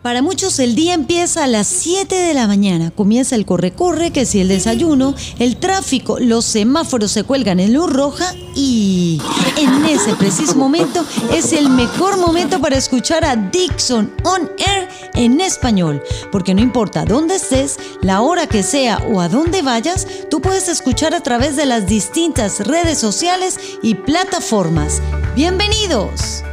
[0.00, 2.92] Para muchos el día empieza a las 7 de la mañana.
[2.92, 7.92] Comienza el corre-corre, que si el desayuno, el tráfico, los semáforos se cuelgan en luz
[7.92, 9.20] roja y
[9.56, 15.40] en ese preciso momento es el mejor momento para escuchar a Dixon On Air en
[15.40, 16.00] español.
[16.30, 20.68] Porque no importa dónde estés, la hora que sea o a dónde vayas, tú puedes
[20.68, 25.02] escuchar a través de las distintas redes sociales y plataformas.
[25.34, 26.44] ¡Bienvenidos!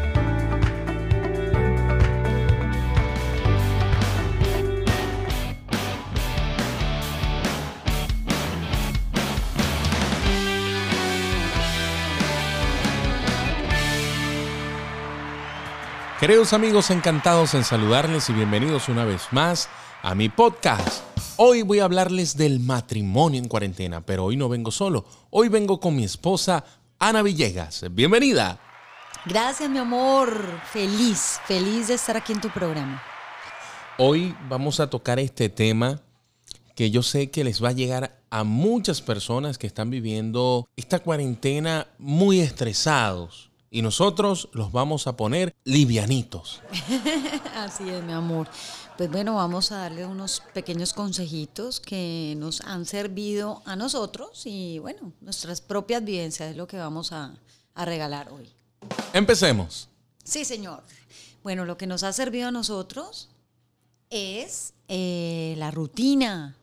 [16.26, 19.70] Queridos amigos, encantados en saludarles y bienvenidos una vez más
[20.02, 21.04] a mi podcast.
[21.38, 25.80] Hoy voy a hablarles del matrimonio en cuarentena, pero hoy no vengo solo, hoy vengo
[25.80, 26.66] con mi esposa
[26.98, 27.86] Ana Villegas.
[27.92, 28.58] Bienvenida.
[29.28, 30.36] Gracias, mi amor.
[30.74, 33.04] Feliz, feliz de estar aquí en tu programa.
[34.00, 36.02] Hoy vamos a tocar este tema
[36.74, 40.98] que yo sé que les va a llegar a muchas personas que están viviendo esta
[40.98, 46.62] cuarentena muy estresados y nosotros los vamos a poner livianitos.
[47.56, 48.48] Así es, mi amor.
[48.96, 54.80] Pues bueno, vamos a darle unos pequeños consejitos que nos han servido a nosotros y
[54.80, 57.36] bueno, nuestras propias vivencias es lo que vamos a,
[57.76, 58.50] regalar hoy.
[59.12, 59.90] Empecemos.
[60.24, 60.82] Sí, señor.
[61.44, 63.28] Bueno, lo que nos ha servido a nosotros
[64.10, 66.56] es eh, la rutina,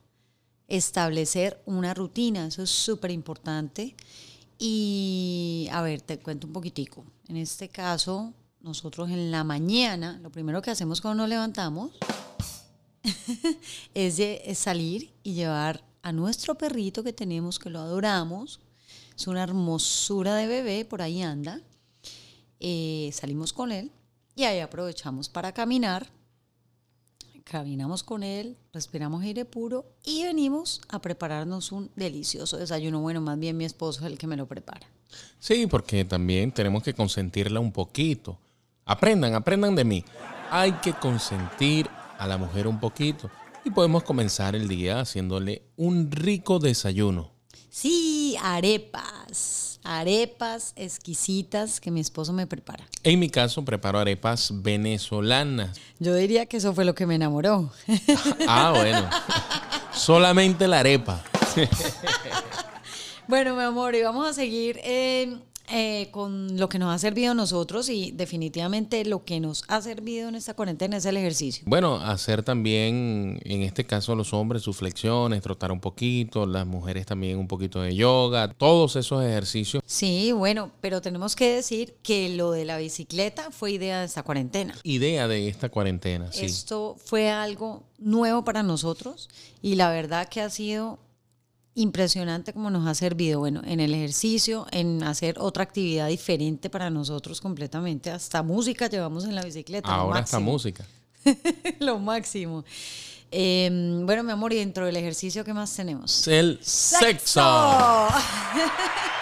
[0.67, 3.95] establecer una rutina, eso es súper importante.
[4.65, 7.03] Y a ver, te cuento un poquitico.
[7.27, 11.91] En este caso, nosotros en la mañana, lo primero que hacemos cuando nos levantamos
[13.93, 18.61] es, salir y llevar a nuestro perrito que tenemos, que lo adoramos.
[19.17, 21.59] Es una hermosura de bebé, por ahí anda.
[22.61, 23.91] Eh, salimos con él
[24.33, 26.09] y ahí aprovechamos para caminar
[27.43, 33.01] caminamos con él, respiramos aire puro y venimos a prepararnos un delicioso desayuno.
[33.01, 34.87] Bueno, más bien mi esposo es el que me lo prepara.
[35.39, 38.37] Sí, porque también tenemos que consentirla un poquito.
[38.85, 40.05] Aprendan, aprendan de mí.
[40.49, 43.29] Hay que consentir a la mujer un poquito
[43.63, 47.31] y podemos comenzar el día haciéndole un rico desayuno.
[47.69, 52.85] Sí, arepas arepas exquisitas que mi esposo me prepara.
[53.03, 55.79] En mi caso, preparo arepas venezolanas.
[55.99, 57.71] Yo diría que eso fue lo que me enamoró.
[58.47, 59.09] ah, bueno.
[59.93, 61.23] Solamente la arepa.
[63.27, 65.37] bueno, mi amor, y vamos a seguir eh,
[65.69, 69.81] eh, con lo que nos ha servido a nosotros y definitivamente lo que nos ha
[69.81, 71.63] servido en esta cuarentena es el ejercicio.
[71.65, 77.05] Bueno, hacer también, en este caso los hombres, sus flexiones, trotar un poquito, las mujeres
[77.05, 79.81] también un poquito de yoga, todos esos ejercicios.
[79.85, 84.23] Sí, bueno, pero tenemos que decir que lo de la bicicleta fue idea de esta
[84.23, 84.75] cuarentena.
[84.83, 86.45] Idea de esta cuarentena, sí.
[86.45, 89.29] Esto fue algo nuevo para nosotros
[89.61, 90.99] y la verdad que ha sido
[91.75, 96.89] impresionante como nos ha servido, bueno, en el ejercicio, en hacer otra actividad diferente para
[96.89, 99.89] nosotros completamente, hasta música llevamos en la bicicleta.
[99.89, 100.85] Ahora hasta música.
[101.79, 102.63] lo máximo.
[103.31, 106.27] Em, bueno, mi amor, y dentro del ejercicio, ¿qué más tenemos?
[106.27, 107.41] El sexo.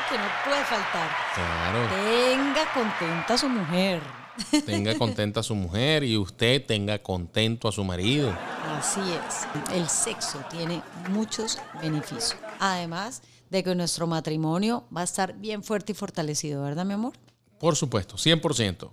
[0.10, 1.10] que no puede faltar.
[1.34, 1.90] Claro.
[1.90, 4.21] Tenga contenta a su mujer.
[4.66, 8.34] Tenga contenta a su mujer y usted tenga contento a su marido.
[8.78, 9.76] Así es.
[9.76, 12.36] El sexo tiene muchos beneficios.
[12.60, 17.14] Además de que nuestro matrimonio va a estar bien fuerte y fortalecido, ¿verdad, mi amor?
[17.60, 18.90] Por supuesto, 100%.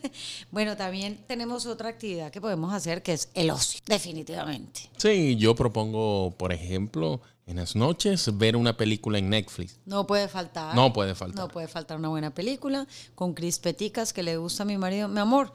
[0.52, 4.82] bueno, también tenemos otra actividad que podemos hacer que es el ocio, definitivamente.
[4.96, 9.78] Sí, yo propongo, por ejemplo, en las noches ver una película en Netflix.
[9.84, 10.74] No puede faltar.
[10.74, 11.40] No puede faltar.
[11.40, 15.08] No puede faltar una buena película con crispeticas que le gusta a mi marido.
[15.08, 15.52] Mi amor,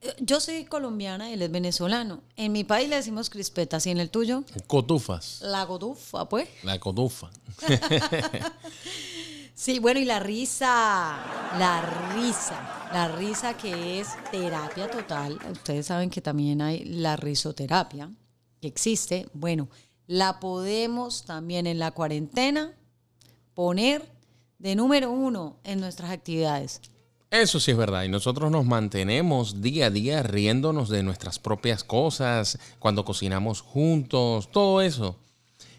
[0.00, 2.22] eh, yo soy colombiana y él es venezolano.
[2.36, 4.44] En mi país le decimos crispetas y en el tuyo.
[4.66, 5.40] Cotufas.
[5.42, 6.48] La cotufa, pues.
[6.64, 7.30] La cotufa.
[9.54, 11.18] sí, bueno, y la risa.
[11.58, 12.88] La risa.
[12.92, 15.38] La risa que es terapia total.
[15.52, 18.10] Ustedes saben que también hay la risoterapia
[18.60, 19.28] que existe.
[19.32, 19.68] Bueno,
[20.10, 22.72] la podemos también en la cuarentena
[23.54, 24.02] poner
[24.58, 26.80] de número uno en nuestras actividades.
[27.30, 28.02] Eso sí es verdad.
[28.02, 34.50] Y nosotros nos mantenemos día a día riéndonos de nuestras propias cosas, cuando cocinamos juntos,
[34.50, 35.16] todo eso.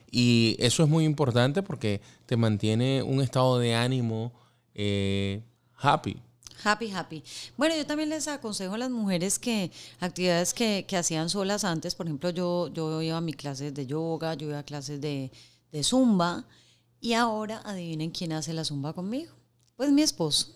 [0.10, 4.31] Y eso es muy importante porque te mantiene un estado de ánimo
[4.74, 5.42] eh,
[5.75, 6.22] happy.
[6.63, 7.24] Happy, happy.
[7.58, 12.06] Bueno, yo también les aconsejo a las mujeres que actividades que, hacían solas antes, por
[12.06, 15.31] ejemplo, yo, yo iba a mis clases de yoga, yo iba a clases de,
[15.72, 16.46] de zumba,
[17.00, 19.34] y ahora adivinen quién hace la zumba conmigo.
[19.75, 20.50] Pues mi esposo.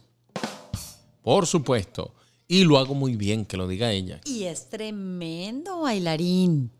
[1.24, 2.14] Por supuesto.
[2.48, 4.22] Y lo hago muy bien, que lo diga ella.
[4.26, 6.72] Y es tremendo bailarín.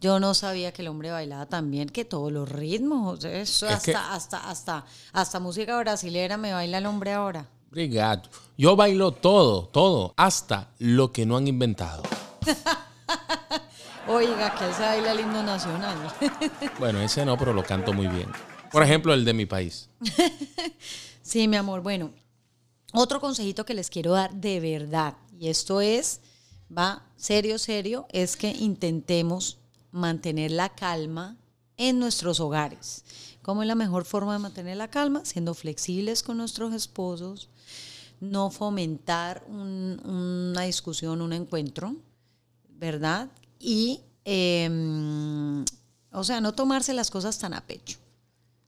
[0.00, 3.22] Yo no sabía que el hombre bailaba tan bien que todos los ritmos.
[3.24, 7.48] Eso Es hasta, que- hasta, hasta, hasta música brasilera me baila el hombre ahora.
[7.72, 8.28] Obrigado.
[8.58, 12.02] Yo bailo todo, todo, hasta lo que no han inventado.
[14.06, 15.96] Oiga, que se baila el himno nacional.
[16.78, 18.28] Bueno, ese no, pero lo canto muy bien.
[18.70, 19.88] Por ejemplo, el de mi país.
[21.22, 21.80] Sí, mi amor.
[21.80, 22.10] Bueno,
[22.92, 26.20] otro consejito que les quiero dar de verdad, y esto es,
[26.76, 29.56] va serio, serio, es que intentemos
[29.92, 31.38] mantener la calma
[31.76, 33.04] en nuestros hogares.
[33.42, 35.24] ¿Cómo es la mejor forma de mantener la calma?
[35.24, 37.48] Siendo flexibles con nuestros esposos,
[38.20, 41.96] no fomentar un- una discusión, un encuentro,
[42.78, 43.28] ¿verdad?
[43.58, 45.64] Y, em,
[46.12, 47.98] o sea, no tomarse las cosas tan a pecho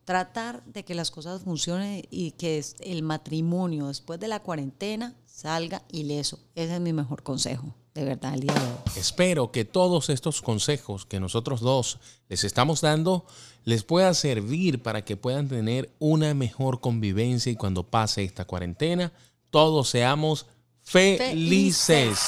[0.05, 5.83] tratar de que las cosas funcionen y que el matrimonio después de la cuarentena salga
[5.91, 6.39] ileso.
[6.55, 8.77] Ese es mi mejor consejo, de verdad, el día de hoy.
[8.97, 11.99] Espero que todos estos consejos que nosotros dos
[12.29, 13.25] les estamos dando
[13.65, 19.13] les pueda servir para que puedan tener una mejor convivencia y cuando pase esta cuarentena
[19.51, 20.47] todos seamos
[20.83, 22.19] felices.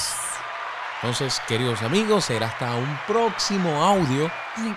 [1.02, 4.30] Entonces, queridos amigos, será hasta un próximo audio.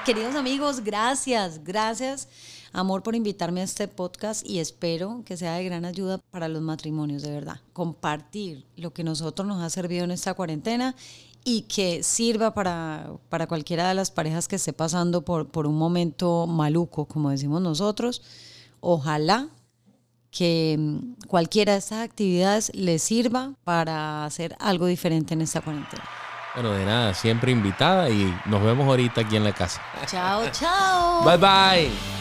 [0.03, 2.27] Queridos amigos, gracias, gracias,
[2.71, 6.61] amor, por invitarme a este podcast y espero que sea de gran ayuda para los
[6.61, 7.59] matrimonios, de verdad.
[7.73, 10.95] Compartir lo que nosotros nos ha servido en esta cuarentena
[11.43, 15.77] y que sirva para, para cualquiera de las parejas que esté pasando por, por un
[15.77, 18.21] momento maluco, como decimos nosotros.
[18.81, 19.49] Ojalá
[20.31, 26.03] que mm, cualquiera de estas actividades les sirva para hacer algo diferente en esta cuarentena.
[26.55, 29.81] Bueno, de nada, siempre invitada y nos vemos ahorita aquí en la casa.
[30.07, 31.23] Chao, chao.
[31.23, 32.18] Bye bye.